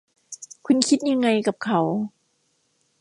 [0.65, 1.79] คุณคิดยังไงกับเขา